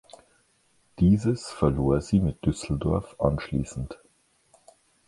[0.97, 3.99] Dieses verlor sie mit Düsseldorf anschließend.